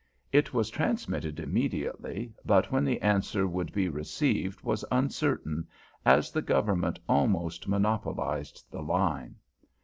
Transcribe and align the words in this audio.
It 0.31 0.51
was 0.51 0.71
transmitted 0.71 1.39
immediately, 1.39 2.33
but 2.43 2.71
when 2.71 2.83
the 2.83 2.99
answer 3.03 3.45
would 3.45 3.71
be 3.71 3.87
received 3.87 4.61
was 4.63 4.83
uncertain, 4.91 5.67
as 6.03 6.31
the 6.31 6.41
Government 6.41 6.97
almost 7.07 7.67
monopolized 7.67 8.65
the 8.71 8.81
line. 8.81 9.35